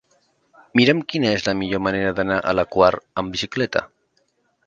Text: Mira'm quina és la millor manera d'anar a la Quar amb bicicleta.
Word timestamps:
Mira'm 0.79 1.01
quina 1.11 1.33
és 1.39 1.43
la 1.49 1.53
millor 1.59 1.83
manera 1.89 2.15
d'anar 2.19 2.39
a 2.43 2.55
la 2.61 2.65
Quar 2.77 2.91
amb 3.23 3.35
bicicleta. 3.37 3.87